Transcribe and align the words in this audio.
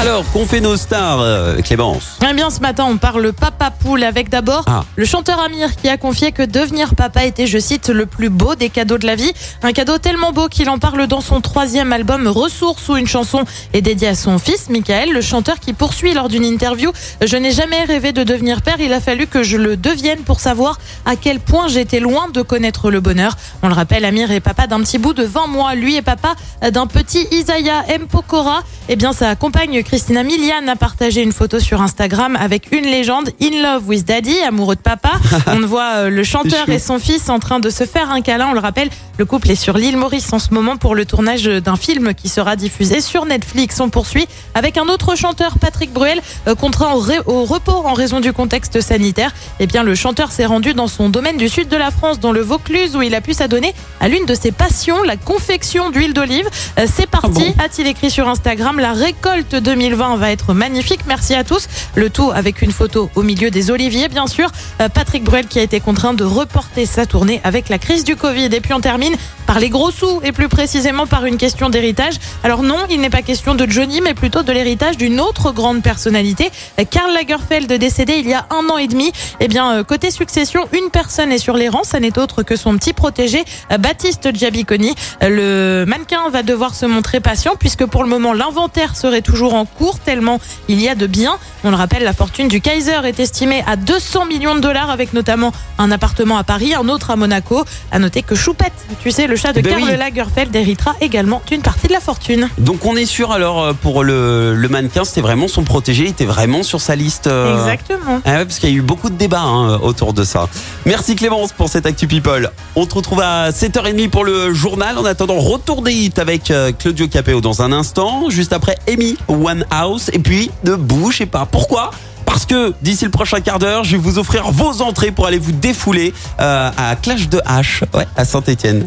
Alors, 0.00 0.24
qu'ont 0.32 0.46
fait 0.46 0.60
nos 0.60 0.76
stars, 0.76 1.18
euh, 1.20 1.60
Clémence? 1.60 2.18
Eh 2.28 2.32
bien, 2.32 2.50
ce 2.50 2.60
matin, 2.60 2.86
on 2.88 2.98
parle 2.98 3.32
papa 3.32 3.72
poule 3.72 4.04
avec 4.04 4.28
d'abord 4.28 4.62
Ah. 4.68 4.84
le 4.94 5.04
chanteur 5.04 5.40
Amir 5.40 5.74
qui 5.74 5.88
a 5.88 5.96
confié 5.96 6.30
que 6.30 6.44
devenir 6.44 6.94
papa 6.94 7.24
était, 7.24 7.48
je 7.48 7.58
cite, 7.58 7.88
le 7.88 8.06
plus 8.06 8.28
beau 8.28 8.54
des 8.54 8.68
cadeaux 8.68 8.96
de 8.98 9.06
la 9.06 9.16
vie. 9.16 9.32
Un 9.64 9.72
cadeau 9.72 9.98
tellement 9.98 10.30
beau 10.30 10.46
qu'il 10.46 10.70
en 10.70 10.78
parle 10.78 11.08
dans 11.08 11.20
son 11.20 11.40
troisième 11.40 11.92
album 11.92 12.28
Ressources 12.28 12.88
où 12.88 12.96
une 12.96 13.08
chanson 13.08 13.42
est 13.72 13.80
dédiée 13.80 14.06
à 14.08 14.14
son 14.14 14.38
fils, 14.38 14.70
Michael, 14.70 15.12
le 15.12 15.20
chanteur 15.20 15.58
qui 15.58 15.72
poursuit 15.72 16.14
lors 16.14 16.28
d'une 16.28 16.44
interview. 16.44 16.92
Je 17.24 17.36
n'ai 17.36 17.50
jamais 17.50 17.82
rêvé 17.82 18.12
de 18.12 18.22
devenir 18.22 18.62
père. 18.62 18.76
Il 18.78 18.92
a 18.92 19.00
fallu 19.00 19.26
que 19.26 19.42
je 19.42 19.56
le 19.56 19.76
devienne 19.76 20.20
pour 20.20 20.38
savoir 20.38 20.78
à 21.06 21.16
quel 21.16 21.40
point 21.40 21.66
j'étais 21.66 21.98
loin 21.98 22.28
de 22.32 22.42
connaître 22.42 22.92
le 22.92 23.00
bonheur. 23.00 23.36
On 23.64 23.68
le 23.68 23.74
rappelle, 23.74 24.04
Amir 24.04 24.30
est 24.30 24.38
papa 24.40 24.68
d'un 24.68 24.78
petit 24.80 24.98
bout 24.98 25.12
de 25.12 25.24
20 25.24 25.48
mois. 25.48 25.74
Lui 25.74 25.96
est 25.96 26.02
papa 26.02 26.34
d'un 26.70 26.86
petit 26.86 27.26
Isaiah 27.32 27.82
M. 27.88 28.06
Pokora. 28.06 28.62
Eh 28.90 28.96
bien, 28.96 29.12
sa 29.12 29.36
compagne 29.36 29.82
Christina 29.82 30.22
Milian 30.22 30.66
a 30.66 30.74
partagé 30.74 31.22
une 31.22 31.32
photo 31.32 31.60
sur 31.60 31.82
Instagram 31.82 32.36
avec 32.40 32.72
une 32.72 32.84
légende 32.86 33.28
In 33.38 33.62
Love 33.62 33.86
with 33.86 34.06
Daddy, 34.06 34.40
amoureux 34.40 34.76
de 34.76 34.80
papa. 34.80 35.12
On 35.46 35.60
voit 35.60 35.90
euh, 35.96 36.08
le 36.08 36.24
chanteur 36.24 36.66
et 36.70 36.78
son 36.78 36.98
fils 36.98 37.28
en 37.28 37.38
train 37.38 37.60
de 37.60 37.68
se 37.68 37.84
faire 37.84 38.10
un 38.10 38.22
câlin. 38.22 38.48
On 38.48 38.54
le 38.54 38.60
rappelle, 38.60 38.88
le 39.18 39.26
couple 39.26 39.50
est 39.50 39.56
sur 39.56 39.76
l'île 39.76 39.98
Maurice 39.98 40.32
en 40.32 40.38
ce 40.38 40.54
moment 40.54 40.78
pour 40.78 40.94
le 40.94 41.04
tournage 41.04 41.44
d'un 41.44 41.76
film 41.76 42.14
qui 42.14 42.30
sera 42.30 42.56
diffusé 42.56 43.02
sur 43.02 43.26
Netflix. 43.26 43.78
On 43.80 43.90
poursuit 43.90 44.26
avec 44.54 44.78
un 44.78 44.86
autre 44.88 45.16
chanteur, 45.16 45.58
Patrick 45.58 45.92
Bruel, 45.92 46.22
euh, 46.46 46.54
contraint 46.54 46.94
au, 46.94 47.04
au 47.26 47.44
repos 47.44 47.82
en 47.84 47.92
raison 47.92 48.20
du 48.20 48.32
contexte 48.32 48.80
sanitaire. 48.80 49.34
Eh 49.60 49.66
bien, 49.66 49.82
le 49.82 49.94
chanteur 49.94 50.32
s'est 50.32 50.46
rendu 50.46 50.72
dans 50.72 50.88
son 50.88 51.10
domaine 51.10 51.36
du 51.36 51.50
sud 51.50 51.68
de 51.68 51.76
la 51.76 51.90
France, 51.90 52.20
dans 52.20 52.32
le 52.32 52.40
Vaucluse, 52.40 52.96
où 52.96 53.02
il 53.02 53.14
a 53.14 53.20
pu 53.20 53.34
s'adonner 53.34 53.74
à 54.00 54.08
l'une 54.08 54.24
de 54.24 54.34
ses 54.34 54.50
passions, 54.50 55.02
la 55.02 55.18
confection 55.18 55.90
d'huile 55.90 56.14
d'olive. 56.14 56.48
Euh, 56.78 56.86
C'est 56.90 57.06
parti, 57.06 57.52
Ah 57.58 57.64
a-t-il 57.64 57.86
écrit 57.86 58.10
sur 58.10 58.26
Instagram. 58.28 58.77
La 58.78 58.92
récolte 58.92 59.56
2020 59.56 60.16
va 60.16 60.30
être 60.30 60.54
magnifique. 60.54 61.00
Merci 61.08 61.34
à 61.34 61.42
tous. 61.42 61.66
Le 61.96 62.10
tout 62.10 62.30
avec 62.32 62.62
une 62.62 62.70
photo 62.70 63.10
au 63.16 63.22
milieu 63.24 63.50
des 63.50 63.72
oliviers, 63.72 64.08
bien 64.08 64.28
sûr. 64.28 64.50
Euh, 64.80 64.88
Patrick 64.88 65.24
Bruel 65.24 65.48
qui 65.48 65.58
a 65.58 65.62
été 65.62 65.80
contraint 65.80 66.14
de 66.14 66.22
reporter 66.22 66.86
sa 66.86 67.04
tournée 67.04 67.40
avec 67.42 67.68
la 67.68 67.78
crise 67.78 68.04
du 68.04 68.14
Covid. 68.14 68.44
Et 68.44 68.60
puis 68.60 68.72
on 68.72 68.80
termine 68.80 69.16
par 69.48 69.60
les 69.60 69.70
gros 69.70 69.90
sous 69.90 70.20
et 70.24 70.32
plus 70.32 70.48
précisément 70.48 71.06
par 71.06 71.24
une 71.24 71.38
question 71.38 71.70
d'héritage. 71.70 72.16
Alors 72.44 72.62
non, 72.62 72.76
il 72.90 73.00
n'est 73.00 73.08
pas 73.08 73.22
question 73.22 73.54
de 73.54 73.66
Johnny, 73.66 74.02
mais 74.02 74.12
plutôt 74.12 74.42
de 74.42 74.52
l'héritage 74.52 74.98
d'une 74.98 75.20
autre 75.20 75.52
grande 75.52 75.82
personnalité, 75.82 76.50
Karl 76.90 77.10
Lagerfeld, 77.14 77.72
décédé 77.72 78.16
il 78.18 78.28
y 78.28 78.34
a 78.34 78.44
un 78.50 78.68
an 78.68 78.76
et 78.76 78.88
demi. 78.88 79.10
Eh 79.40 79.48
bien, 79.48 79.72
euh, 79.72 79.84
côté 79.84 80.10
succession, 80.10 80.68
une 80.74 80.90
personne 80.90 81.32
est 81.32 81.38
sur 81.38 81.56
les 81.56 81.70
rangs, 81.70 81.82
ça 81.82 81.98
n'est 81.98 82.18
autre 82.18 82.42
que 82.42 82.56
son 82.56 82.76
petit 82.76 82.92
protégé, 82.92 83.42
euh, 83.72 83.78
Baptiste 83.78 84.34
Giabiconi. 84.34 84.94
Euh, 85.22 85.28
Le 85.30 85.86
mannequin 85.86 86.28
va 86.28 86.42
devoir 86.42 86.74
se 86.74 86.84
montrer 86.84 87.20
patient 87.20 87.54
puisque 87.58 87.86
pour 87.86 88.02
le 88.02 88.10
moment, 88.10 88.34
l'inventaire 88.34 88.96
serait 88.96 89.22
toujours 89.22 89.54
en 89.54 89.64
cours 89.64 89.98
tellement 89.98 90.40
il 90.68 90.78
y 90.78 90.90
a 90.90 90.94
de 90.94 91.06
biens. 91.06 91.38
On 91.64 91.70
le 91.70 91.76
rappelle, 91.76 92.04
la 92.04 92.12
fortune 92.12 92.48
du 92.48 92.60
Kaiser 92.60 93.00
est 93.04 93.18
estimée 93.18 93.64
à 93.66 93.76
200 93.76 94.26
millions 94.26 94.56
de 94.56 94.60
dollars 94.60 94.90
avec 94.90 95.14
notamment 95.14 95.52
un 95.78 95.90
appartement 95.90 96.36
à 96.36 96.44
Paris, 96.44 96.74
un 96.74 96.86
autre 96.90 97.10
à 97.10 97.16
Monaco. 97.16 97.64
À 97.90 97.98
noter 97.98 98.22
que 98.22 98.34
Choupette, 98.34 98.74
tu 99.00 99.10
sais, 99.10 99.26
le 99.26 99.37
chat 99.38 99.52
de 99.52 99.60
Ben 99.60 99.70
Karl 99.74 99.84
oui. 99.84 99.96
Lagerfeld 99.96 100.54
héritera 100.54 100.94
également 101.00 101.42
d'une 101.46 101.62
partie 101.62 101.86
de 101.88 101.92
la 101.92 102.00
fortune. 102.00 102.48
Donc, 102.58 102.84
on 102.84 102.96
est 102.96 103.06
sûr, 103.06 103.32
alors, 103.32 103.62
euh, 103.62 103.72
pour 103.72 104.04
le, 104.04 104.54
le 104.54 104.68
mannequin, 104.68 105.04
c'était 105.04 105.20
vraiment 105.20 105.48
son 105.48 105.62
protégé, 105.64 106.04
il 106.04 106.10
était 106.10 106.24
vraiment 106.24 106.62
sur 106.62 106.80
sa 106.80 106.94
liste. 106.96 107.26
euh, 107.26 107.58
Exactement. 107.60 108.20
Ah 108.24 108.38
ouais, 108.38 108.44
parce 108.44 108.58
qu'il 108.58 108.70
y 108.70 108.72
a 108.72 108.76
eu 108.76 108.82
beaucoup 108.82 109.08
de 109.10 109.16
débats 109.16 109.40
hein, 109.42 109.78
autour 109.82 110.12
de 110.12 110.24
ça. 110.24 110.48
Merci 110.86 111.16
Clémence 111.16 111.52
pour 111.52 111.68
cette 111.68 111.86
Actu 111.86 112.06
People. 112.06 112.50
On 112.76 112.86
te 112.86 112.94
retrouve 112.94 113.20
à 113.20 113.50
7h30 113.50 114.08
pour 114.10 114.24
le 114.24 114.52
journal. 114.52 114.98
En 114.98 115.04
attendant, 115.04 115.38
retour 115.38 115.82
des 115.82 115.92
hits 115.92 116.12
avec 116.18 116.50
euh, 116.50 116.72
Claudio 116.72 117.08
Capéo 117.08 117.40
dans 117.40 117.62
un 117.62 117.72
instant. 117.72 118.30
Juste 118.30 118.52
après, 118.52 118.76
Amy 118.92 119.16
One 119.28 119.64
House. 119.70 120.10
Et 120.12 120.18
puis, 120.18 120.50
ne 120.64 120.74
bougez 120.74 121.26
pas. 121.26 121.46
Pourquoi? 121.46 121.90
Parce 122.24 122.44
que 122.44 122.74
d'ici 122.82 123.04
le 123.06 123.10
prochain 123.10 123.40
quart 123.40 123.58
d'heure, 123.58 123.84
je 123.84 123.92
vais 123.92 124.02
vous 124.02 124.18
offrir 124.18 124.50
vos 124.50 124.82
entrées 124.82 125.10
pour 125.12 125.26
aller 125.26 125.38
vous 125.38 125.52
défouler 125.52 126.12
euh, 126.40 126.70
à 126.76 126.94
Clash 126.96 127.28
de 127.28 127.38
H, 127.38 127.82
ouais, 127.94 128.06
à 128.16 128.24
Saint-Etienne. 128.26 128.86